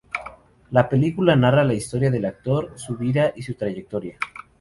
[0.71, 4.17] La película narra la historia del actor, su vida y su trayectoria.